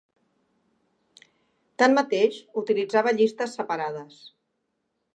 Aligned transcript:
Tanmateix, 1.83 2.41
utilitzava 2.65 3.17
llistes 3.21 3.57
separades. 3.63 4.21